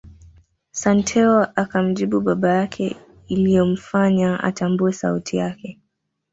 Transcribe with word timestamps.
Santeu 0.71 1.43
akamjibu 1.55 2.21
baba 2.21 2.49
yake 2.53 2.95
iliyomfanya 3.27 4.39
atambue 4.43 4.93
sauti 4.93 5.37
yake 5.37 5.79